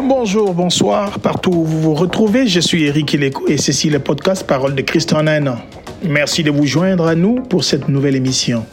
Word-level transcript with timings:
Bonjour, 0.00 0.54
bonsoir, 0.54 1.18
partout 1.18 1.50
où 1.50 1.64
vous 1.64 1.80
vous 1.80 1.94
retrouvez, 1.94 2.46
je 2.46 2.60
suis 2.60 2.84
Eric 2.84 3.16
et 3.48 3.58
ceci 3.58 3.88
est 3.88 3.90
le 3.90 3.98
podcast 3.98 4.46
Parole 4.46 4.76
de 4.76 4.82
Christ 4.82 5.12
en 5.12 5.26
un 5.26 5.44
an. 5.48 5.56
Merci 6.04 6.44
de 6.44 6.52
vous 6.52 6.66
joindre 6.66 7.08
à 7.08 7.16
nous 7.16 7.40
pour 7.40 7.64
cette 7.64 7.88
nouvelle 7.88 8.14
émission. 8.14 8.64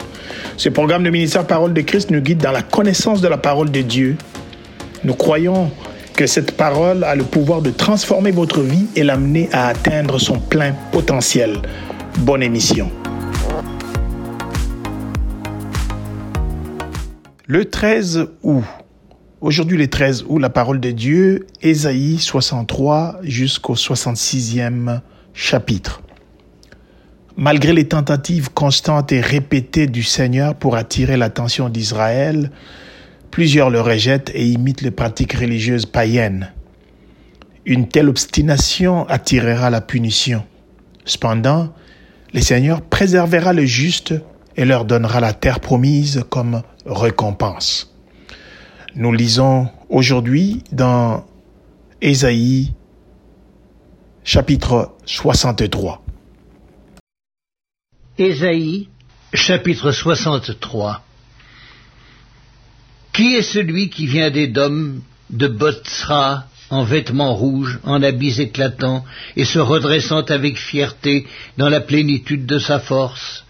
Ce 0.56 0.68
programme 0.68 1.02
de 1.02 1.10
ministère 1.10 1.44
Parole 1.44 1.72
de 1.72 1.80
Christ 1.80 2.12
nous 2.12 2.20
guide 2.20 2.38
dans 2.38 2.52
la 2.52 2.62
connaissance 2.62 3.20
de 3.22 3.26
la 3.26 3.38
parole 3.38 3.72
de 3.72 3.80
Dieu. 3.80 4.16
Nous 5.02 5.14
croyons 5.14 5.72
que 6.14 6.28
cette 6.28 6.52
parole 6.52 7.02
a 7.02 7.16
le 7.16 7.24
pouvoir 7.24 7.60
de 7.60 7.70
transformer 7.70 8.30
votre 8.30 8.60
vie 8.60 8.86
et 8.94 9.02
l'amener 9.02 9.48
à 9.52 9.66
atteindre 9.66 10.20
son 10.20 10.38
plein 10.38 10.74
potentiel. 10.92 11.56
Bonne 12.18 12.44
émission. 12.44 12.88
Le 17.48 17.64
13 17.64 18.28
août. 18.44 18.62
Aujourd'hui, 19.42 19.76
le 19.76 19.86
13 19.86 20.24
août, 20.28 20.38
la 20.38 20.48
parole 20.48 20.80
de 20.80 20.90
Dieu, 20.92 21.46
Ésaïe 21.60 22.16
63 22.18 23.18
jusqu'au 23.22 23.74
66e 23.74 25.02
chapitre. 25.34 26.00
Malgré 27.36 27.74
les 27.74 27.86
tentatives 27.86 28.50
constantes 28.50 29.12
et 29.12 29.20
répétées 29.20 29.88
du 29.88 30.02
Seigneur 30.02 30.54
pour 30.54 30.74
attirer 30.74 31.18
l'attention 31.18 31.68
d'Israël, 31.68 32.50
plusieurs 33.30 33.68
le 33.68 33.82
rejettent 33.82 34.30
et 34.32 34.46
imitent 34.46 34.80
les 34.80 34.90
pratiques 34.90 35.34
religieuses 35.34 35.84
païennes. 35.84 36.54
Une 37.66 37.88
telle 37.88 38.08
obstination 38.08 39.06
attirera 39.06 39.68
la 39.68 39.82
punition. 39.82 40.44
Cependant, 41.04 41.74
le 42.32 42.40
Seigneur 42.40 42.80
préservera 42.80 43.52
le 43.52 43.66
juste 43.66 44.14
et 44.56 44.64
leur 44.64 44.86
donnera 44.86 45.20
la 45.20 45.34
terre 45.34 45.60
promise 45.60 46.24
comme 46.30 46.62
récompense. 46.86 47.95
Nous 48.98 49.12
lisons 49.12 49.68
aujourd'hui 49.90 50.62
dans 50.72 51.26
Ésaïe 52.00 52.72
chapitre 54.24 54.94
63. 55.04 56.02
Ésaïe 58.16 58.88
chapitre 59.34 59.92
63 59.92 61.04
Qui 63.12 63.34
est 63.34 63.42
celui 63.42 63.90
qui 63.90 64.06
vient 64.06 64.30
d'Édom, 64.30 65.02
de 65.28 65.46
Botsra, 65.46 66.46
en 66.70 66.84
vêtements 66.84 67.34
rouges, 67.34 67.78
en 67.84 68.02
habits 68.02 68.40
éclatants, 68.40 69.04
et 69.36 69.44
se 69.44 69.58
redressant 69.58 70.22
avec 70.22 70.56
fierté 70.56 71.26
dans 71.58 71.68
la 71.68 71.82
plénitude 71.82 72.46
de 72.46 72.58
sa 72.58 72.78
force? 72.78 73.44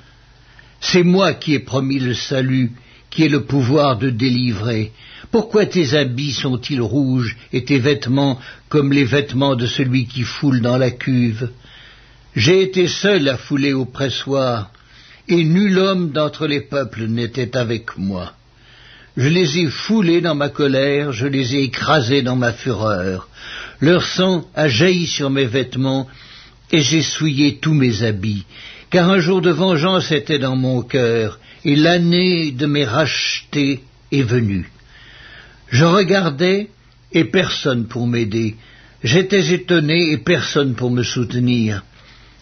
C'est 0.81 1.05
moi 1.05 1.35
qui 1.35 1.55
ai 1.55 1.61
promis 1.61 2.01
le 2.01 2.15
salut, 2.15 2.73
qui 3.11 3.23
ai 3.23 3.29
le 3.29 3.45
pouvoir 3.45 3.97
de 3.97 4.11
délivrer. 4.11 4.91
Pourquoi 5.31 5.67
tes 5.67 5.95
habits 5.95 6.33
sont-ils 6.33 6.81
rouges 6.81 7.37
et 7.53 7.65
tes 7.65 7.79
vêtements 7.79 8.39
comme 8.69 8.93
les 8.93 9.05
vêtements 9.05 9.57
de 9.57 9.67
celui 9.67 10.07
qui 10.07 10.23
foule 10.23 10.61
dans 10.61 10.77
la 10.77 10.91
cuve? 10.91 11.51
J'ai 12.35 12.63
été 12.63 12.87
seul 12.87 13.29
à 13.29 13.37
fouler 13.37 13.73
au 13.73 13.87
pressoir, 13.87 14.71
et 15.29 15.43
nul 15.43 15.79
homme 15.79 16.11
d'entre 16.11 16.47
les 16.47 16.61
peuples 16.61 17.07
n'était 17.07 17.57
avec 17.57 17.97
moi. 17.97 18.35
Je 19.17 19.29
les 19.29 19.59
ai 19.59 19.67
foulés 19.69 20.21
dans 20.21 20.35
ma 20.35 20.51
colère, 20.51 21.13
je 21.13 21.27
les 21.27 21.57
ai 21.57 21.63
écrasés 21.63 22.21
dans 22.21 22.37
ma 22.37 22.53
fureur. 22.53 23.29
Leur 23.81 24.05
sang 24.07 24.47
a 24.55 24.69
jailli 24.69 25.07
sur 25.07 25.31
mes 25.31 25.47
vêtements, 25.47 26.07
et 26.71 26.83
j'ai 26.83 27.03
souillé 27.03 27.57
tous 27.57 27.75
mes 27.75 28.03
habits, 28.03 28.45
car 28.91 29.09
un 29.11 29.19
jour 29.19 29.41
de 29.41 29.51
vengeance 29.51 30.13
était 30.13 30.39
dans 30.39 30.57
mon 30.57 30.83
cœur, 30.83 31.39
et 31.65 31.77
l'année 31.77 32.51
de 32.51 32.67
mes 32.67 32.85
rachetés 32.85 33.83
est 34.13 34.23
venue. 34.23 34.71
Je 35.69 35.85
regardais, 35.85 36.69
et 37.13 37.25
personne 37.25 37.87
pour 37.87 38.07
m'aider. 38.07 38.57
J'étais 39.03 39.53
étonné, 39.53 40.13
et 40.13 40.19
personne 40.19 40.75
pour 40.75 40.91
me 40.91 41.03
soutenir. 41.03 41.83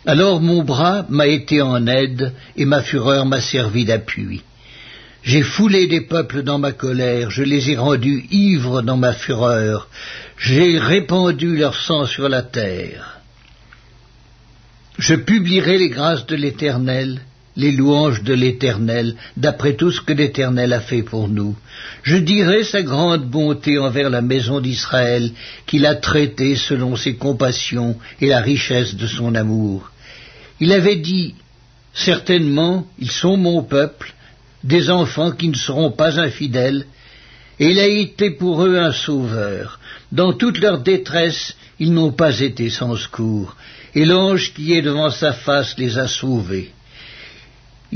Alors 0.07 0.41
mon 0.41 0.63
bras 0.63 1.07
m'a 1.09 1.27
été 1.27 1.63
en 1.63 1.87
aide, 1.87 2.33
et 2.57 2.65
ma 2.65 2.83
fureur 2.83 3.25
m'a 3.25 3.41
servi 3.41 3.85
d'appui. 3.85 4.43
J'ai 5.23 5.43
foulé 5.43 5.87
des 5.87 6.03
peuples 6.03 6.43
dans 6.43 6.59
ma 6.59 6.73
colère, 6.73 7.31
je 7.31 7.43
les 7.43 7.71
ai 7.71 7.77
rendus 7.77 8.27
ivres 8.31 8.83
dans 8.83 8.99
ma 8.99 9.15
fureur, 9.15 9.89
j'ai 10.37 10.79
répandu 10.79 11.57
leur 11.57 11.75
sang 11.75 12.05
sur 12.05 12.29
la 12.29 12.43
terre. 12.43 13.21
Je 14.99 15.15
publierai 15.15 15.79
les 15.79 15.89
grâces 15.89 16.27
de 16.27 16.37
l'Éternel, 16.37 17.23
les 17.57 17.71
louanges 17.71 18.23
de 18.23 18.35
l'Éternel, 18.35 19.15
d'après 19.37 19.75
tout 19.75 19.93
ce 19.93 20.01
que 20.01 20.13
l'Éternel 20.13 20.73
a 20.73 20.81
fait 20.81 21.03
pour 21.03 21.29
nous. 21.29 21.55
Je 22.03 22.17
dirai 22.17 22.65
sa 22.65 22.83
grande 22.83 23.25
bonté 23.25 23.79
envers 23.79 24.11
la 24.11 24.23
maison 24.23 24.61
d'Israël, 24.61 25.31
qu'il 25.67 25.87
a 25.87 25.95
traitée 25.95 26.57
selon 26.57 26.97
ses 26.97 27.15
compassions 27.15 27.97
et 28.21 28.29
la 28.29 28.41
richesse 28.41 28.95
de 28.97 29.07
son 29.07 29.35
amour. 29.35 29.91
Il 30.61 30.73
avait 30.73 30.97
dit, 30.97 31.35
Certainement, 31.95 32.87
ils 32.99 33.11
sont 33.11 33.37
mon 33.37 33.63
peuple, 33.63 34.13
des 34.65 34.91
enfants 34.91 35.31
qui 35.31 35.49
ne 35.49 35.55
seront 35.55 35.93
pas 35.93 36.19
infidèles, 36.19 36.87
et 37.61 37.71
il 37.71 37.79
a 37.79 37.87
été 37.87 38.31
pour 38.31 38.65
eux 38.65 38.77
un 38.77 38.91
sauveur. 38.91 39.79
Dans 40.11 40.33
toute 40.33 40.59
leur 40.59 40.83
détresse, 40.83 41.55
ils 41.79 41.93
n'ont 41.93 42.13
pas 42.13 42.41
été 42.41 42.69
sans 42.69 42.97
secours, 42.97 43.57
et 43.95 44.05
l'ange 44.05 44.53
qui 44.55 44.73
est 44.73 44.83
devant 44.83 45.11
sa 45.11 45.33
face 45.33 45.79
les 45.79 45.99
a 45.99 46.09
sauvés. 46.09 46.73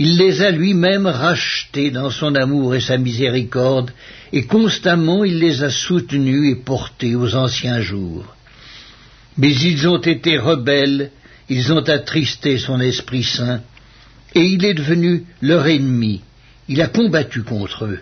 Il 0.00 0.16
les 0.16 0.42
a 0.42 0.52
lui-même 0.52 1.08
rachetés 1.08 1.90
dans 1.90 2.10
son 2.10 2.36
amour 2.36 2.76
et 2.76 2.80
sa 2.80 2.98
miséricorde, 2.98 3.90
et 4.32 4.44
constamment 4.44 5.24
il 5.24 5.40
les 5.40 5.64
a 5.64 5.70
soutenus 5.70 6.52
et 6.52 6.54
portés 6.54 7.16
aux 7.16 7.34
anciens 7.34 7.80
jours. 7.80 8.36
Mais 9.36 9.52
ils 9.52 9.88
ont 9.88 10.00
été 10.00 10.38
rebelles, 10.38 11.10
ils 11.48 11.72
ont 11.72 11.82
attristé 11.82 12.58
son 12.58 12.80
Esprit 12.80 13.24
Saint, 13.24 13.60
et 14.36 14.42
il 14.42 14.64
est 14.64 14.74
devenu 14.74 15.24
leur 15.42 15.66
ennemi, 15.66 16.22
il 16.68 16.80
a 16.80 16.86
combattu 16.86 17.42
contre 17.42 17.86
eux. 17.86 17.98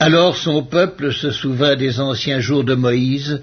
Alors 0.00 0.34
son 0.34 0.62
peuple 0.62 1.12
se 1.12 1.30
souvint 1.30 1.76
des 1.76 2.00
anciens 2.00 2.40
jours 2.40 2.64
de 2.64 2.74
Moïse, 2.74 3.42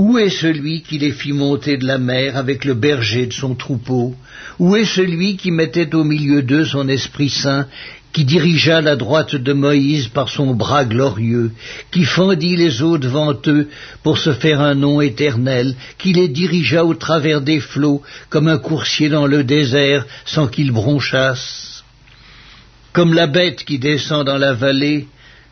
où 0.00 0.16
est 0.16 0.30
celui 0.30 0.80
qui 0.80 0.96
les 0.96 1.12
fit 1.12 1.34
monter 1.34 1.76
de 1.76 1.86
la 1.86 1.98
mer 1.98 2.38
avec 2.38 2.64
le 2.64 2.72
berger 2.72 3.26
de 3.26 3.34
son 3.34 3.54
troupeau? 3.54 4.14
Où 4.58 4.74
est 4.74 4.86
celui 4.86 5.36
qui 5.36 5.50
mettait 5.50 5.94
au 5.94 6.04
milieu 6.04 6.40
d'eux 6.40 6.64
son 6.64 6.88
Esprit 6.88 7.28
Saint, 7.28 7.66
qui 8.14 8.24
dirigea 8.24 8.80
la 8.80 8.96
droite 8.96 9.34
de 9.34 9.52
Moïse 9.52 10.08
par 10.08 10.30
son 10.30 10.54
bras 10.54 10.86
glorieux, 10.86 11.50
qui 11.90 12.04
fendit 12.06 12.56
les 12.56 12.80
eaux 12.80 12.96
devant 12.96 13.34
eux 13.46 13.68
pour 14.02 14.16
se 14.16 14.32
faire 14.32 14.62
un 14.62 14.74
nom 14.74 15.02
éternel, 15.02 15.74
qui 15.98 16.14
les 16.14 16.28
dirigea 16.28 16.82
au 16.82 16.94
travers 16.94 17.42
des 17.42 17.60
flots 17.60 18.00
comme 18.30 18.48
un 18.48 18.56
coursier 18.56 19.10
dans 19.10 19.26
le 19.26 19.44
désert 19.44 20.06
sans 20.24 20.46
qu'ils 20.46 20.72
bronchassent 20.72 21.84
Comme 22.94 23.12
la 23.12 23.26
bête 23.26 23.64
qui 23.64 23.78
descend 23.78 24.24
dans 24.24 24.38
la 24.38 24.54
vallée, 24.54 25.08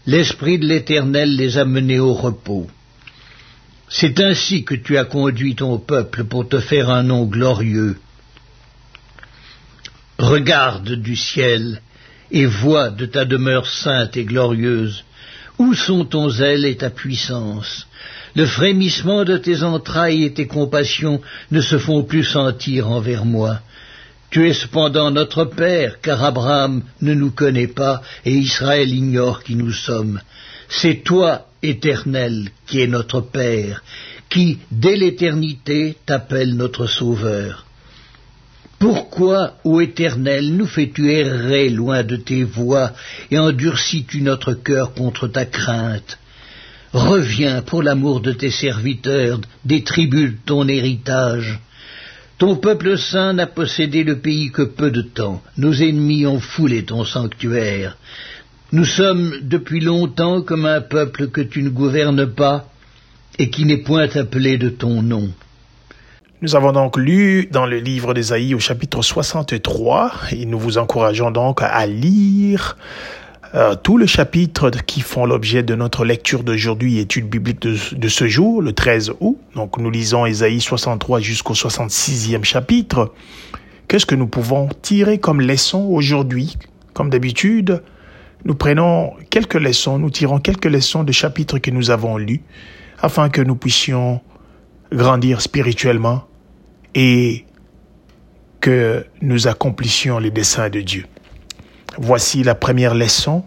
l'Esprit 0.07 0.59
de 0.59 0.67
l'Éternel 0.67 1.37
les 1.37 1.59
a 1.59 1.67
menés 1.67 2.01
au 2.01 2.15
repos. 2.15 2.67
C'est 3.91 4.21
ainsi 4.21 4.65
que 4.65 4.75
tu 4.75 4.99
as 4.99 5.05
conduit 5.05 5.55
ton 5.55 5.79
peuple 5.79 6.25
pour 6.25 6.49
te 6.49 6.61
faire 6.61 6.91
un 6.91 7.03
nom 7.03 7.25
glorieux. 7.25 7.97
Regarde 10.19 10.93
du 10.93 11.17
ciel 11.17 11.81
et 12.31 12.45
vois 12.45 12.91
de 12.91 13.07
ta 13.07 13.25
demeure 13.25 13.67
sainte 13.67 14.17
et 14.17 14.25
glorieuse. 14.25 15.05
Où 15.59 15.75
sont 15.75 16.05
ton 16.05 16.29
zèle 16.29 16.65
et 16.65 16.77
ta 16.77 16.91
puissance? 16.91 17.87
Le 18.37 18.47
frémissement 18.47 19.25
de 19.25 19.37
tes 19.37 19.63
entrailles 19.63 20.25
et 20.25 20.35
tes 20.35 20.47
compassions 20.47 21.21
ne 21.51 21.61
se 21.61 21.79
font 21.79 22.05
plus 22.05 22.25
sentir 22.25 22.91
envers 22.91 23.25
moi. 23.25 23.61
Tu 24.31 24.47
es 24.49 24.53
cependant 24.53 25.11
notre 25.11 25.45
Père, 25.47 26.01
car 26.03 26.23
Abraham 26.23 26.83
ne 27.01 27.15
nous 27.15 27.31
connaît 27.31 27.67
pas 27.67 28.03
et 28.27 28.35
Israël 28.35 28.93
ignore 28.93 29.43
qui 29.43 29.55
nous 29.55 29.73
sommes. 29.73 30.21
C'est 30.69 31.03
toi, 31.03 31.47
Éternel, 31.63 32.51
qui 32.67 32.81
es 32.81 32.87
notre 32.87 33.21
Père, 33.21 33.83
qui, 34.29 34.59
dès 34.71 34.97
l'éternité, 34.97 35.97
t'appelle 36.07 36.55
notre 36.55 36.87
Sauveur. 36.87 37.65
Pourquoi, 38.79 39.55
ô 39.65 39.81
Éternel, 39.81 40.55
nous 40.55 40.67
fais-tu 40.67 41.11
errer 41.11 41.69
loin 41.69 42.05
de 42.05 42.17
tes 42.17 42.45
voies 42.45 42.93
et 43.31 43.39
endurcis-tu 43.39 44.21
notre 44.21 44.53
cœur 44.53 44.95
contre 44.95 45.27
ta 45.27 45.47
crainte? 45.47 46.19
Reviens 46.93 47.61
pour 47.63 47.83
l'amour 47.83 48.21
de 48.21 48.33
tes 48.33 48.51
serviteurs, 48.51 49.41
des 49.65 49.83
tribus 49.83 50.35
ton 50.47 50.69
héritage. 50.69 51.59
Ton 52.39 52.55
peuple 52.55 52.97
saint 52.97 53.33
n'a 53.33 53.49
possédé 53.49 54.05
le 54.05 54.21
pays 54.21 54.53
que 54.53 54.63
peu 54.63 54.93
de 54.93 55.03
temps. 55.03 55.43
Nos 55.57 55.75
ennemis 55.75 56.25
ont 56.25 56.39
foulé 56.39 56.85
ton 56.85 57.05
sanctuaire. 57.05 57.97
Nous 58.71 58.85
sommes 58.85 59.33
depuis 59.41 59.81
longtemps 59.81 60.43
comme 60.43 60.67
un 60.67 60.83
peuple 60.83 61.29
que 61.29 61.41
tu 61.41 61.63
ne 61.63 61.71
gouvernes 61.71 62.27
pas 62.27 62.67
et 63.39 63.49
qui 63.49 63.65
n'est 63.65 63.79
point 63.79 64.15
appelé 64.15 64.59
de 64.59 64.69
ton 64.69 65.01
nom. 65.01 65.31
Nous 66.43 66.55
avons 66.55 66.73
donc 66.73 66.99
lu 66.99 67.49
dans 67.51 67.65
le 67.65 67.79
livre 67.79 68.13
d'Ésaïe 68.13 68.55
au 68.55 68.59
chapitre 68.59 69.01
63 69.01 70.13
et 70.33 70.45
nous 70.45 70.59
vous 70.59 70.77
encourageons 70.77 71.31
donc 71.31 71.63
à 71.63 71.87
lire 71.87 72.77
euh, 73.55 73.75
tous 73.75 73.97
les 73.97 74.07
chapitres 74.07 74.71
qui 74.85 75.01
font 75.01 75.25
l'objet 75.25 75.63
de 75.63 75.75
notre 75.75 76.05
lecture 76.05 76.45
d'aujourd'hui, 76.45 76.99
étude 76.99 77.27
biblique 77.27 77.63
de, 77.63 77.75
de, 77.97 78.09
ce 78.09 78.29
jour, 78.29 78.61
le 78.61 78.75
13 78.75 79.15
août. 79.21 79.39
Donc 79.55 79.79
nous 79.79 79.91
lisons 79.91 80.27
Ésaïe 80.27 80.61
63 80.61 81.21
jusqu'au 81.21 81.55
66e 81.55 82.45
chapitre. 82.45 83.15
Qu'est-ce 83.89 84.05
que 84.05 84.15
nous 84.15 84.29
pouvons 84.29 84.69
tirer 84.83 85.17
comme 85.17 85.41
leçon 85.41 85.85
aujourd'hui? 85.85 86.59
Comme 86.93 87.09
d'habitude, 87.09 87.81
nous 88.45 88.55
prenons 88.55 89.15
quelques 89.31 89.55
leçons, 89.55 89.99
nous 89.99 90.11
tirons 90.11 90.39
quelques 90.39 90.67
leçons 90.67 91.05
de 91.05 91.13
chapitres 91.13 91.59
que 91.59 91.71
nous 91.71 91.91
avons 91.91 92.17
lus 92.17 92.43
afin 93.01 93.29
que 93.29 93.41
nous 93.41 93.57
puissions 93.57 94.21
grandir 94.93 95.41
spirituellement 95.41 96.25
et 96.95 97.45
que 98.61 99.07
nous 99.21 99.47
accomplissions 99.49 100.19
les 100.19 100.31
desseins 100.31 100.71
de 100.71 100.81
Dieu. 100.81 101.07
Voici 101.99 102.43
la 102.43 102.55
première 102.55 102.95
leçon. 102.95 103.45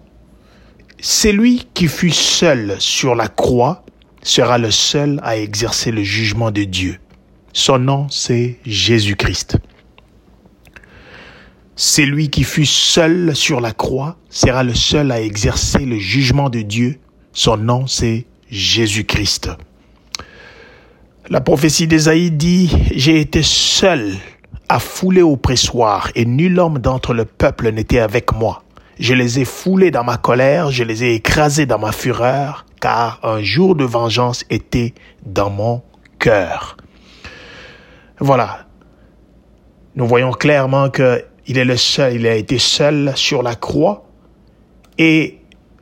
Celui 1.00 1.68
qui 1.74 1.88
fut 1.88 2.12
seul 2.12 2.76
sur 2.80 3.16
la 3.16 3.28
croix 3.28 3.84
sera 4.24 4.58
le 4.58 4.72
seul 4.72 5.20
à 5.24 5.38
exercer 5.38 5.92
le 5.92 6.04
jugement 6.04 6.52
de 6.52 6.64
Dieu. 6.64 7.00
Son 7.54 7.80
nom, 7.80 8.08
c'est 8.10 8.60
Jésus-Christ. 8.66 9.58
Celui 11.83 12.30
qui 12.30 12.44
fut 12.44 12.68
seul 12.68 13.36
sur 13.36 13.60
la 13.60 13.72
croix 13.72 14.16
sera 14.30 14.63
le 14.63 14.75
seul 14.75 15.12
à 15.12 15.19
exercer 15.19 15.80
le 15.80 15.98
jugement 15.98 16.51
de 16.51 16.62
Dieu. 16.62 17.00
Son 17.33 17.57
nom, 17.57 17.88
c'est 17.88 18.28
Jésus-Christ. 18.51 19.50
La 21.30 21.42
prophétie 21.42 21.88
d'Ésaïe 21.88 22.30
dit, 22.30 22.72
J'ai 22.94 23.19
été 23.19 23.42
seul 23.42 24.13
à 24.69 24.78
fouler 24.78 25.24
au 25.24 25.38
pressoir, 25.38 26.12
et 26.13 26.25
nul 26.25 26.60
homme 26.60 26.78
d'entre 26.78 27.16
le 27.16 27.25
peuple 27.25 27.72
n'était 27.72 27.98
avec 27.98 28.31
moi. 28.31 28.62
Je 29.00 29.16
les 29.16 29.39
ai 29.39 29.45
foulés 29.45 29.89
dans 29.89 30.04
ma 30.04 30.18
colère, 30.18 30.69
je 30.69 30.84
les 30.84 31.04
ai 31.04 31.16
écrasés 31.16 31.66
dans 31.66 31.80
ma 31.80 31.92
fureur, 31.92 32.68
car 32.80 33.19
un 33.24 33.42
jour 33.42 33.74
de 33.75 33.86
vengeance 33.86 34.45
était 34.51 34.94
dans 35.25 35.50
mon 35.50 35.81
cœur. 36.19 36.77
Voilà. 38.19 38.68
Nous 39.95 40.06
voyons 40.06 40.31
clairement 40.31 40.92
que 40.92 41.25
il 41.51 41.57
est 41.57 41.65
le 41.65 41.75
seul, 41.75 42.15
il 42.15 42.27
a 42.27 42.36
été 42.36 42.57
seul 42.57 43.12
sur 43.15 43.44
la 43.44 43.56
croix, 43.56 44.07
et 44.98 45.39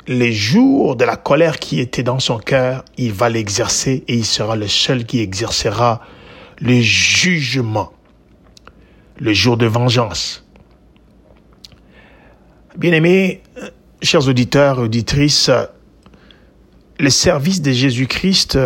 les 0.07 0.33
jours 0.33 0.95
de 0.95 1.05
la 1.05 1.15
colère 1.15 1.59
qui 1.59 1.79
était 1.79 2.01
dans 2.01 2.17
son 2.17 2.39
cœur, 2.39 2.83
il 2.97 3.13
va 3.13 3.29
l'exercer 3.29 4.03
et 4.07 4.15
il 4.15 4.25
sera 4.25 4.55
le 4.55 4.67
seul 4.67 5.05
qui 5.05 5.19
exercera 5.19 6.01
le 6.59 6.81
jugement 6.81 7.91
le 9.19 9.31
jour 9.31 9.57
de 9.57 9.67
vengeance. 9.67 10.43
Bien-aimés, 12.75 13.43
chers 14.01 14.27
auditeurs 14.27 14.79
et 14.79 14.83
auditrices, 14.83 15.51
le 16.97 17.09
service 17.11 17.61
de 17.61 17.71
Jésus-Christ 17.71 18.57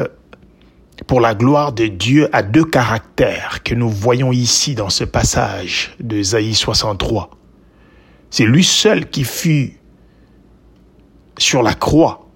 pour 1.07 1.19
la 1.19 1.35
gloire 1.35 1.73
de 1.73 1.87
Dieu 1.87 2.29
a 2.33 2.43
deux 2.43 2.65
caractères 2.65 3.63
que 3.63 3.75
nous 3.75 3.89
voyons 3.89 4.31
ici 4.31 4.75
dans 4.75 4.89
ce 4.89 5.03
passage 5.03 5.95
de 5.99 6.17
Isaïe 6.17 6.55
63. 6.55 7.29
C'est 8.29 8.45
lui 8.45 8.63
seul 8.63 9.09
qui 9.09 9.23
fut 9.23 9.79
sur 11.37 11.61
la 11.61 11.73
croix. 11.73 12.27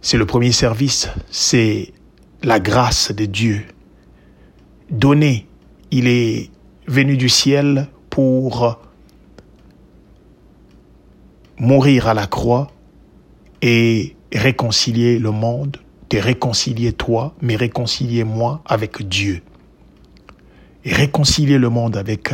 C'est 0.00 0.18
le 0.18 0.26
premier 0.26 0.52
service, 0.52 1.08
c'est 1.30 1.92
la 2.42 2.60
grâce 2.60 3.12
de 3.12 3.24
Dieu 3.24 3.64
donnée. 4.90 5.46
Il 5.90 6.06
est 6.06 6.50
venu 6.86 7.16
du 7.16 7.28
ciel 7.28 7.88
pour 8.10 8.78
mourir 11.58 12.08
à 12.08 12.14
la 12.14 12.26
croix 12.26 12.70
et 13.62 14.16
réconcilier 14.32 15.18
le 15.18 15.30
monde, 15.30 15.78
te 16.08 16.16
réconcilier 16.16 16.92
toi, 16.92 17.34
mais 17.40 17.56
réconcilier 17.56 18.24
moi 18.24 18.62
avec 18.64 19.06
Dieu. 19.06 19.42
Et 20.84 20.92
réconcilier 20.92 21.58
le 21.58 21.68
monde 21.68 21.96
avec 21.96 22.32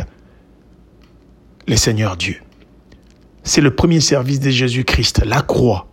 le 1.66 1.76
Seigneur 1.76 2.16
Dieu. 2.16 2.36
C'est 3.44 3.60
le 3.60 3.74
premier 3.74 4.00
service 4.00 4.40
de 4.40 4.50
Jésus-Christ, 4.50 5.24
la 5.24 5.42
croix. 5.42 5.88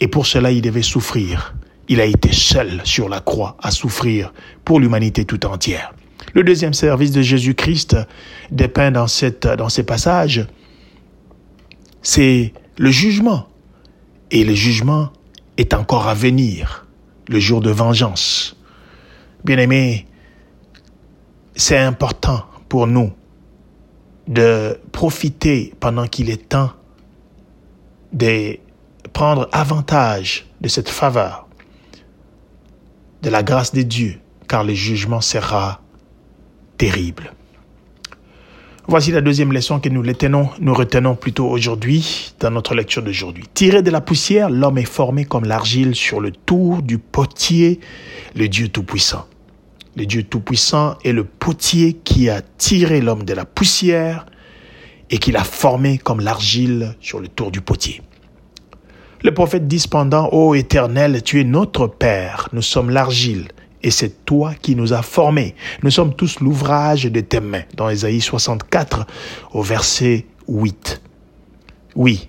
Et 0.00 0.08
pour 0.08 0.26
cela, 0.26 0.50
il 0.50 0.62
devait 0.62 0.82
souffrir. 0.82 1.54
Il 1.88 2.00
a 2.00 2.04
été 2.04 2.32
seul 2.32 2.80
sur 2.84 3.08
la 3.08 3.20
croix 3.20 3.56
à 3.62 3.70
souffrir 3.70 4.32
pour 4.64 4.80
l'humanité 4.80 5.24
tout 5.24 5.44
entière. 5.46 5.94
Le 6.32 6.42
deuxième 6.42 6.72
service 6.72 7.12
de 7.12 7.22
Jésus-Christ 7.22 7.96
dépeint 8.50 8.90
dans, 8.90 9.06
cette, 9.06 9.46
dans 9.46 9.68
ces 9.68 9.84
passages, 9.84 10.46
c'est 12.02 12.52
le 12.78 12.90
jugement. 12.90 13.46
Et 14.30 14.44
le 14.44 14.54
jugement 14.54 15.10
est 15.58 15.74
encore 15.74 16.08
à 16.08 16.14
venir, 16.14 16.83
le 17.28 17.40
jour 17.40 17.60
de 17.60 17.70
vengeance. 17.70 18.56
Bien 19.44 19.58
aimé, 19.58 20.06
c'est 21.54 21.78
important 21.78 22.44
pour 22.68 22.86
nous 22.86 23.12
de 24.26 24.80
profiter 24.92 25.74
pendant 25.80 26.06
qu'il 26.06 26.30
est 26.30 26.48
temps 26.48 26.72
de 28.12 28.58
prendre 29.12 29.48
avantage 29.52 30.46
de 30.60 30.68
cette 30.68 30.88
faveur, 30.88 31.46
de 33.22 33.30
la 33.30 33.42
grâce 33.42 33.72
de 33.72 33.82
Dieu, 33.82 34.20
car 34.48 34.64
le 34.64 34.72
jugement 34.72 35.20
sera 35.20 35.80
terrible. 36.78 37.32
Voici 38.86 39.12
la 39.12 39.22
deuxième 39.22 39.50
leçon 39.50 39.80
que 39.80 39.88
nous 39.88 40.02
retenons, 40.74 41.14
plutôt 41.16 41.46
aujourd'hui 41.46 42.34
dans 42.38 42.50
notre 42.50 42.74
lecture 42.74 43.02
d'aujourd'hui. 43.02 43.44
Tiré 43.54 43.80
de 43.80 43.90
la 43.90 44.02
poussière, 44.02 44.50
l'homme 44.50 44.76
est 44.76 44.84
formé 44.84 45.24
comme 45.24 45.44
l'argile 45.44 45.94
sur 45.94 46.20
le 46.20 46.30
tour 46.30 46.82
du 46.82 46.98
potier, 46.98 47.80
le 48.36 48.46
Dieu 48.46 48.68
Tout-Puissant. 48.68 49.24
Le 49.96 50.04
Dieu 50.04 50.22
Tout-Puissant 50.24 50.98
est 51.02 51.12
le 51.12 51.24
potier 51.24 51.94
qui 51.94 52.28
a 52.28 52.42
tiré 52.58 53.00
l'homme 53.00 53.24
de 53.24 53.32
la 53.32 53.46
poussière 53.46 54.26
et 55.08 55.16
qui 55.16 55.32
l'a 55.32 55.44
formé 55.44 55.96
comme 55.96 56.20
l'argile 56.20 56.94
sur 57.00 57.20
le 57.20 57.28
tour 57.28 57.50
du 57.50 57.62
potier. 57.62 58.02
Le 59.22 59.32
prophète 59.32 59.66
dit 59.66 59.80
cependant, 59.80 60.28
Ô 60.32 60.54
Éternel, 60.54 61.22
tu 61.22 61.40
es 61.40 61.44
notre 61.44 61.86
Père, 61.86 62.50
nous 62.52 62.60
sommes 62.60 62.90
l'argile, 62.90 63.48
et 63.84 63.90
c'est 63.90 64.24
toi 64.24 64.54
qui 64.60 64.74
nous 64.74 64.94
as 64.94 65.02
formés. 65.02 65.54
Nous 65.82 65.90
sommes 65.90 66.14
tous 66.14 66.40
l'ouvrage 66.40 67.04
de 67.04 67.20
tes 67.20 67.40
mains. 67.40 67.64
Dans 67.76 67.90
Ésaïe 67.90 68.20
64 68.20 69.06
au 69.52 69.62
verset 69.62 70.24
8. 70.48 71.02
Oui, 71.94 72.28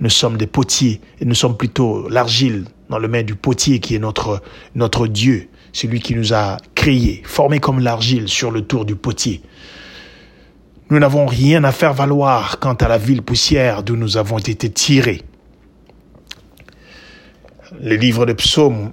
nous 0.00 0.08
sommes 0.08 0.38
des 0.38 0.46
potiers 0.46 1.00
et 1.20 1.26
nous 1.26 1.34
sommes 1.34 1.58
plutôt 1.58 2.08
l'argile 2.08 2.64
dans 2.88 2.98
le 2.98 3.06
main 3.06 3.22
du 3.22 3.34
potier 3.34 3.80
qui 3.80 3.94
est 3.94 3.98
notre, 3.98 4.42
notre 4.74 5.06
Dieu, 5.06 5.50
celui 5.72 6.00
qui 6.00 6.14
nous 6.14 6.32
a 6.32 6.56
créés, 6.74 7.22
formés 7.24 7.60
comme 7.60 7.78
l'argile 7.78 8.28
sur 8.28 8.50
le 8.50 8.62
tour 8.62 8.86
du 8.86 8.96
potier. 8.96 9.42
Nous 10.88 10.98
n'avons 10.98 11.26
rien 11.26 11.64
à 11.64 11.72
faire 11.72 11.92
valoir 11.92 12.58
quant 12.58 12.74
à 12.74 12.88
la 12.88 12.98
ville 12.98 13.22
poussière 13.22 13.82
d'où 13.82 13.96
nous 13.96 14.16
avons 14.16 14.38
été 14.38 14.70
tirés. 14.70 15.20
Le 17.78 17.96
livre 17.96 18.24
de 18.24 18.32
psaumes 18.32 18.92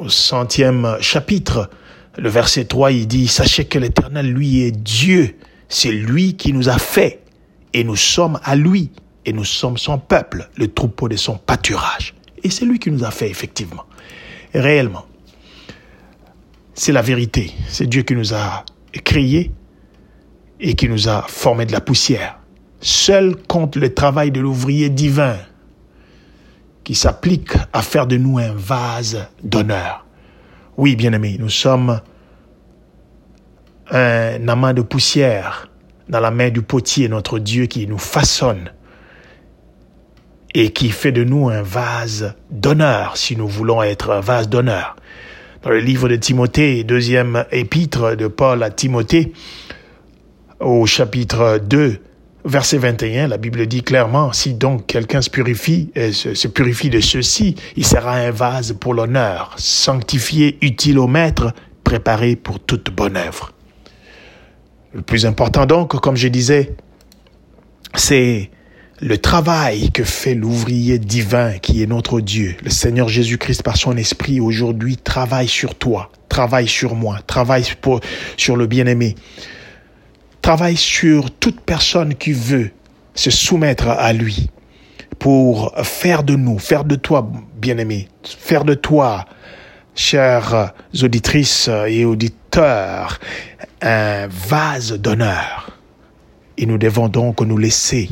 au 0.00 0.08
centième 0.08 0.96
chapitre, 1.00 1.70
le 2.16 2.28
verset 2.28 2.64
3, 2.64 2.92
il 2.92 3.06
dit, 3.06 3.28
Sachez 3.28 3.66
que 3.66 3.78
l'Éternel, 3.78 4.32
lui, 4.32 4.62
est 4.62 4.72
Dieu. 4.72 5.36
C'est 5.68 5.92
lui 5.92 6.36
qui 6.36 6.52
nous 6.52 6.68
a 6.68 6.78
fait. 6.78 7.22
Et 7.72 7.84
nous 7.84 7.96
sommes 7.96 8.40
à 8.42 8.56
lui. 8.56 8.90
Et 9.26 9.32
nous 9.32 9.44
sommes 9.44 9.76
son 9.76 9.98
peuple, 9.98 10.48
le 10.56 10.68
troupeau 10.68 11.08
de 11.08 11.16
son 11.16 11.36
pâturage. 11.36 12.14
Et 12.42 12.50
c'est 12.50 12.64
lui 12.64 12.78
qui 12.78 12.90
nous 12.90 13.04
a 13.04 13.10
fait, 13.10 13.28
effectivement. 13.28 13.84
réellement. 14.54 15.06
C'est 16.74 16.92
la 16.92 17.02
vérité. 17.02 17.52
C'est 17.68 17.86
Dieu 17.86 18.02
qui 18.02 18.14
nous 18.14 18.32
a 18.32 18.64
créés 19.04 19.52
et 20.58 20.74
qui 20.74 20.88
nous 20.88 21.08
a 21.08 21.26
formés 21.28 21.66
de 21.66 21.72
la 21.72 21.80
poussière. 21.80 22.38
Seul 22.80 23.36
compte 23.36 23.76
le 23.76 23.92
travail 23.92 24.30
de 24.30 24.40
l'ouvrier 24.40 24.88
divin 24.88 25.36
qui 26.90 26.96
s'applique 26.96 27.52
à 27.72 27.82
faire 27.82 28.08
de 28.08 28.16
nous 28.16 28.38
un 28.38 28.52
vase 28.52 29.28
d'honneur. 29.44 30.04
Oui, 30.76 30.96
bien-aimés, 30.96 31.36
nous 31.38 31.48
sommes 31.48 32.00
un 33.92 34.48
amas 34.48 34.72
de 34.72 34.82
poussière 34.82 35.70
dans 36.08 36.18
la 36.18 36.32
main 36.32 36.50
du 36.50 36.62
potier, 36.62 37.08
notre 37.08 37.38
Dieu 37.38 37.66
qui 37.66 37.86
nous 37.86 37.96
façonne 37.96 38.72
et 40.52 40.72
qui 40.72 40.90
fait 40.90 41.12
de 41.12 41.22
nous 41.22 41.48
un 41.48 41.62
vase 41.62 42.34
d'honneur 42.50 43.16
si 43.16 43.36
nous 43.36 43.46
voulons 43.46 43.84
être 43.84 44.10
un 44.10 44.20
vase 44.20 44.48
d'honneur. 44.48 44.96
Dans 45.62 45.70
le 45.70 45.78
livre 45.78 46.08
de 46.08 46.16
Timothée, 46.16 46.82
deuxième 46.82 47.44
épître 47.52 48.16
de 48.16 48.26
Paul 48.26 48.64
à 48.64 48.70
Timothée, 48.70 49.32
au 50.58 50.86
chapitre 50.86 51.60
2, 51.62 52.00
Verset 52.44 52.78
21, 52.78 53.28
la 53.28 53.36
Bible 53.36 53.66
dit 53.66 53.82
clairement, 53.82 54.32
si 54.32 54.54
donc 54.54 54.86
quelqu'un 54.86 55.20
se 55.20 55.28
purifie, 55.28 55.90
et 55.94 56.12
se, 56.12 56.48
purifie 56.48 56.88
de 56.88 57.00
ceci, 57.00 57.54
il 57.76 57.84
sera 57.84 58.14
un 58.14 58.30
vase 58.30 58.72
pour 58.72 58.94
l'honneur, 58.94 59.54
sanctifié, 59.58 60.56
utile 60.62 60.98
au 60.98 61.06
maître, 61.06 61.52
préparé 61.84 62.36
pour 62.36 62.58
toute 62.58 62.90
bonne 62.90 63.16
œuvre. 63.16 63.52
Le 64.94 65.02
plus 65.02 65.26
important 65.26 65.66
donc, 65.66 66.00
comme 66.00 66.16
je 66.16 66.28
disais, 66.28 66.74
c'est 67.94 68.50
le 69.00 69.18
travail 69.18 69.90
que 69.90 70.04
fait 70.04 70.34
l'ouvrier 70.34 70.98
divin 70.98 71.58
qui 71.58 71.82
est 71.82 71.86
notre 71.86 72.20
Dieu, 72.20 72.56
le 72.62 72.70
Seigneur 72.70 73.08
Jésus-Christ 73.08 73.62
par 73.62 73.76
son 73.76 73.96
esprit 73.96 74.40
aujourd'hui 74.40 74.96
travaille 74.96 75.48
sur 75.48 75.74
toi, 75.74 76.10
travaille 76.28 76.68
sur 76.68 76.94
moi, 76.94 77.18
travaille 77.26 77.64
sur 78.36 78.56
le 78.56 78.66
bien-aimé, 78.66 79.14
travaille 80.42 80.76
sur 80.76 81.30
toute 81.30 81.60
personne 81.60 82.14
qui 82.14 82.32
veut 82.32 82.70
se 83.14 83.30
soumettre 83.30 83.88
à 83.88 84.12
lui 84.12 84.50
pour 85.18 85.74
faire 85.82 86.22
de 86.22 86.34
nous, 86.34 86.58
faire 86.58 86.84
de 86.84 86.94
toi, 86.96 87.30
bien-aimé, 87.56 88.08
faire 88.24 88.64
de 88.64 88.74
toi, 88.74 89.26
chères 89.94 90.72
auditrices 91.02 91.68
et 91.88 92.04
auditeurs, 92.04 93.18
un 93.82 94.26
vase 94.28 94.92
d'honneur. 94.92 95.78
Et 96.56 96.66
nous 96.66 96.78
devons 96.78 97.08
donc 97.08 97.40
nous 97.40 97.58
laisser 97.58 98.08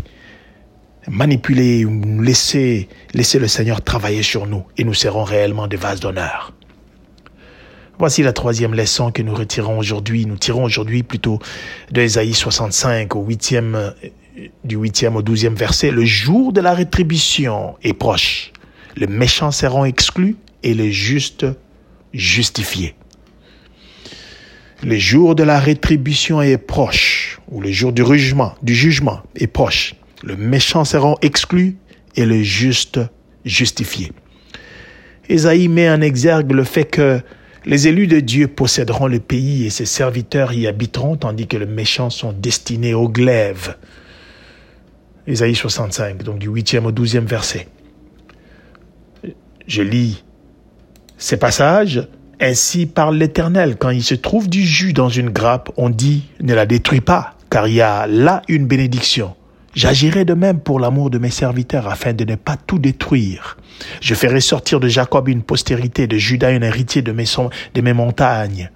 manipuler, 1.09 1.87
laisser, 2.21 2.89
laisser 3.15 3.39
le 3.39 3.49
Seigneur 3.49 3.83
travailler 3.83 4.23
sur 4.23 4.47
nous 4.47 4.65
et 4.77 4.85
nous 4.85 4.95
serons 4.95 5.25
réellement 5.25 5.67
des 5.67 5.77
vases 5.77 6.01
d'honneur. 6.01 6.53
Voici 7.99 8.23
la 8.23 8.33
troisième 8.33 8.75
leçon 8.75 9.11
que 9.11 9.23
nous 9.23 9.35
retirons 9.35 9.77
aujourd'hui. 9.77 10.25
Nous 10.25 10.37
tirons 10.37 10.63
aujourd'hui 10.63 11.03
plutôt 11.03 11.41
de 11.91 12.01
Ésaïe 12.01 12.33
65 12.33 13.17
au 13.17 13.25
huitième, 13.25 13.93
du 14.63 14.77
huitième 14.77 15.17
au 15.17 15.23
douzième 15.23 15.57
verset. 15.57 15.91
Le 15.91 16.05
jour 16.05 16.53
de 16.53 16.61
la 16.61 16.75
rétribution 16.75 17.75
est 17.83 17.95
proche. 17.95 18.53
Les 18.95 19.09
méchants 19.09 19.51
seront 19.51 19.85
exclus 19.85 20.37
et 20.63 20.75
les 20.75 20.93
justes 20.93 21.45
justifiés. 22.15 22.95
Le 24.85 24.97
jour 24.97 25.35
de 25.35 25.43
la 25.43 25.59
rétribution 25.59 26.41
est 26.41 26.57
proche, 26.57 27.41
ou 27.51 27.61
le 27.61 27.73
jour 27.73 27.93
du 27.93 28.07
jugement, 28.07 28.55
du 28.63 28.77
jugement 28.77 29.23
est 29.35 29.49
proche. 29.49 29.97
Le 30.23 30.37
méchant 30.37 30.85
seront 30.85 31.17
exclus 31.21 31.77
et 32.15 32.27
le 32.27 32.45
juste 32.45 33.01
justifié. 33.45 34.13
Ésaïe 35.29 35.67
met 35.67 35.91
en 35.91 36.01
exergue 36.01 36.53
le 36.53 36.63
fait 36.63 36.85
que 36.85 37.21
les 37.65 37.89
élus 37.89 38.07
de 38.07 38.21
Dieu 38.21 38.49
posséderont 38.49 39.07
le 39.07 39.21
pays 39.21 39.67
et 39.67 39.71
ses 39.71 39.87
serviteurs 39.87 40.53
y 40.53 40.67
habiteront, 40.67 41.17
tandis 41.17 41.47
que 41.47 41.57
les 41.57 41.67
méchants 41.67 42.11
sont 42.11 42.33
destinés 42.33 42.95
au 42.95 43.09
glaive. 43.09 43.77
Ésaïe 45.27 45.55
65, 45.55 46.23
donc 46.23 46.39
du 46.39 46.49
8e 46.49 46.85
au 46.85 46.93
12e 46.93 47.27
verset. 47.27 47.69
Je 49.67 49.83
lis 49.83 50.25
ces 51.19 51.37
passages. 51.37 52.09
Ainsi 52.41 52.87
parle 52.87 53.17
l'Éternel. 53.17 53.77
Quand 53.77 53.91
il 53.91 54.05
se 54.05 54.15
trouve 54.15 54.49
du 54.49 54.63
jus 54.63 54.93
dans 54.93 55.09
une 55.09 55.31
grappe, 55.31 55.71
on 55.77 55.91
dit 55.91 56.23
ne 56.41 56.55
la 56.55 56.67
détruis 56.67 57.01
pas, 57.01 57.35
car 57.51 57.67
il 57.67 57.75
y 57.75 57.81
a 57.81 58.07
là 58.07 58.43
une 58.49 58.67
bénédiction. 58.67 59.35
J'agirai 59.75 60.25
de 60.25 60.35
même 60.35 60.61
pour 60.61 60.81
l'amour 60.81 61.11
de 61.11 61.19
mes 61.19 61.31
serviteurs 61.31 61.89
afin 61.89 62.13
de 62.13 62.25
ne 62.25 62.37
pas 62.37 62.57
tout 62.57 62.79
détruire. 62.79 63.59
Je 64.01 64.15
ferai 64.15 64.41
sortir 64.41 64.81
de 64.81 64.89
Jacob 64.89 65.29
une 65.29 65.43
postérité, 65.43 66.07
de 66.07 66.17
Judas 66.17 66.49
un 66.49 66.63
héritier 66.63 67.03
de 67.03 67.13
mes, 67.13 67.25
de 67.75 67.81
mes 67.81 67.93
montagnes. 67.93 68.71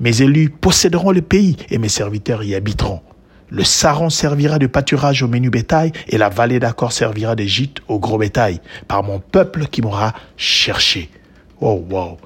Mes 0.00 0.22
élus 0.22 0.48
posséderont 0.48 1.12
le 1.12 1.22
pays 1.22 1.56
et 1.70 1.78
mes 1.78 1.88
serviteurs 1.88 2.42
y 2.42 2.54
habiteront. 2.54 3.00
Le 3.50 3.64
Saron 3.64 4.08
servira 4.08 4.58
de 4.58 4.66
pâturage 4.66 5.22
au 5.22 5.28
menu 5.28 5.50
bétail 5.50 5.92
et 6.08 6.16
la 6.16 6.30
vallée 6.30 6.58
d'accord 6.58 6.92
servira 6.92 7.36
de 7.36 7.44
gîte 7.44 7.78
au 7.86 7.98
gros 7.98 8.16
bétail 8.16 8.60
par 8.88 9.02
mon 9.02 9.20
peuple 9.20 9.66
qui 9.66 9.82
m'aura 9.82 10.14
cherché. 10.38 11.10
Oh 11.60 11.84
wow. 11.90 12.16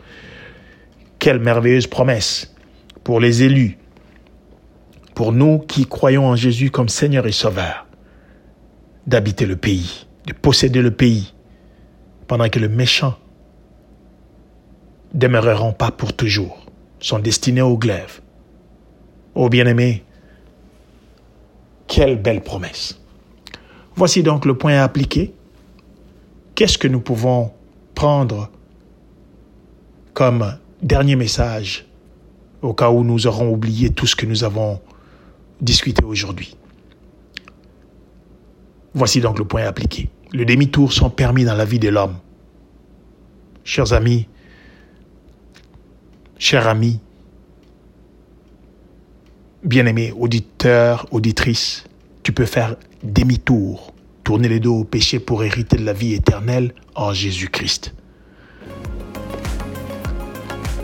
Quelle 1.18 1.40
merveilleuse 1.40 1.88
promesse 1.88 2.54
pour 3.02 3.18
les 3.20 3.42
élus, 3.42 3.76
pour 5.14 5.32
nous 5.32 5.58
qui 5.58 5.86
croyons 5.86 6.26
en 6.26 6.36
Jésus 6.36 6.70
comme 6.70 6.88
Seigneur 6.88 7.26
et 7.26 7.32
Sauveur 7.32 7.85
d'habiter 9.06 9.46
le 9.46 9.56
pays, 9.56 10.06
de 10.26 10.32
posséder 10.32 10.82
le 10.82 10.90
pays, 10.90 11.32
pendant 12.26 12.48
que 12.48 12.58
les 12.58 12.68
méchants 12.68 13.16
demeureront 15.14 15.72
pas 15.72 15.90
pour 15.90 16.12
toujours, 16.12 16.66
sont 17.00 17.18
destinés 17.18 17.62
au 17.62 17.78
glaive. 17.78 18.20
Ô 19.34 19.48
bien-aimé, 19.48 20.02
quelle 21.86 22.20
belle 22.20 22.42
promesse. 22.42 22.98
Voici 23.94 24.22
donc 24.22 24.44
le 24.44 24.58
point 24.58 24.74
à 24.74 24.84
appliquer. 24.84 25.32
Qu'est-ce 26.54 26.78
que 26.78 26.88
nous 26.88 27.00
pouvons 27.00 27.52
prendre 27.94 28.50
comme 30.12 30.58
dernier 30.82 31.16
message 31.16 31.86
au 32.62 32.74
cas 32.74 32.90
où 32.90 33.04
nous 33.04 33.26
aurons 33.26 33.50
oublié 33.50 33.90
tout 33.90 34.06
ce 34.06 34.16
que 34.16 34.26
nous 34.26 34.42
avons 34.42 34.80
discuté 35.60 36.02
aujourd'hui? 36.04 36.56
Voici 38.96 39.20
donc 39.20 39.38
le 39.38 39.44
point 39.44 39.62
à 39.62 39.68
appliquer. 39.68 40.08
Le 40.32 40.46
demi-tour 40.46 40.90
sont 40.90 41.10
permis 41.10 41.44
dans 41.44 41.54
la 41.54 41.66
vie 41.66 41.78
de 41.78 41.90
l'homme. 41.90 42.16
Chers 43.62 43.92
amis, 43.92 44.26
chers 46.38 46.66
amis, 46.66 46.98
bien-aimés 49.62 50.14
auditeurs, 50.18 51.06
auditrices, 51.10 51.84
tu 52.22 52.32
peux 52.32 52.46
faire 52.46 52.76
demi-tour, 53.02 53.92
tourner 54.24 54.48
les 54.48 54.60
dos 54.60 54.76
au 54.76 54.84
péché 54.84 55.18
pour 55.18 55.44
hériter 55.44 55.76
de 55.76 55.84
la 55.84 55.92
vie 55.92 56.14
éternelle 56.14 56.72
en 56.94 57.12
Jésus-Christ. 57.12 57.94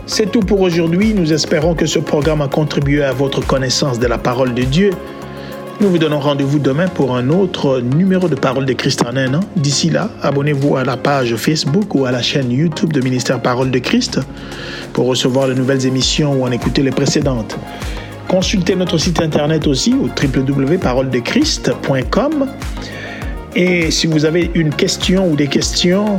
C'est 0.05 0.31
tout 0.31 0.41
pour 0.41 0.61
aujourd'hui. 0.61 1.15
Nous 1.15 1.33
espérons 1.33 1.73
que 1.73 1.87
ce 1.87 1.97
programme 1.97 2.41
a 2.41 2.47
contribué 2.47 3.03
à 3.03 3.11
votre 3.11 3.43
connaissance 3.43 3.97
de 3.97 4.05
la 4.05 4.19
parole 4.19 4.53
de 4.53 4.63
Dieu 4.63 4.91
nous 5.83 5.89
vous 5.89 5.97
donnons 5.97 6.19
rendez-vous 6.21 6.59
demain 6.59 6.87
pour 6.87 7.13
un 7.13 7.27
autre 7.27 7.81
numéro 7.81 8.29
de 8.29 8.35
Parole 8.35 8.65
de 8.65 8.71
Christ 8.71 9.03
en 9.05 9.17
un 9.17 9.33
an. 9.33 9.41
D'ici 9.57 9.89
là, 9.89 10.09
abonnez-vous 10.21 10.77
à 10.77 10.85
la 10.85 10.95
page 10.95 11.35
Facebook 11.35 11.93
ou 11.93 12.05
à 12.05 12.11
la 12.11 12.21
chaîne 12.21 12.49
YouTube 12.51 12.93
de 12.93 13.01
Ministère 13.01 13.41
Parole 13.41 13.69
de 13.69 13.79
Christ 13.79 14.21
pour 14.93 15.07
recevoir 15.07 15.49
de 15.49 15.53
nouvelles 15.53 15.85
émissions 15.85 16.35
ou 16.35 16.45
en 16.45 16.51
écouter 16.51 16.83
les 16.83 16.91
précédentes. 16.91 17.57
Consultez 18.29 18.77
notre 18.77 18.97
site 18.97 19.21
internet 19.21 19.67
aussi 19.67 19.93
au 19.93 20.07
www.paroledechrist.com. 20.07 22.47
Et 23.55 23.91
si 23.91 24.07
vous 24.07 24.23
avez 24.23 24.51
une 24.53 24.73
question 24.73 25.29
ou 25.29 25.35
des 25.35 25.47
questions, 25.47 26.17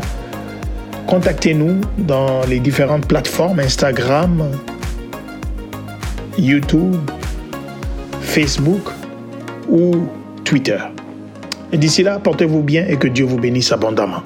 contactez-nous 1.06 1.80
dans 1.96 2.44
les 2.44 2.60
différentes 2.60 3.06
plateformes 3.06 3.60
Instagram, 3.60 4.44
YouTube, 6.36 6.96
Facebook 8.20 8.82
ou 9.68 9.92
Twitter. 10.44 10.78
Et 11.72 11.78
d'ici 11.78 12.02
là, 12.02 12.18
portez-vous 12.18 12.62
bien 12.62 12.86
et 12.86 12.96
que 12.96 13.08
Dieu 13.08 13.24
vous 13.24 13.38
bénisse 13.38 13.72
abondamment. 13.72 14.22